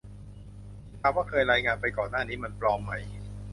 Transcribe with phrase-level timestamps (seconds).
[0.99, 2.91] ถามว่าที่เคยรายงานไปก่อนหน้านี้มันปลอมไหม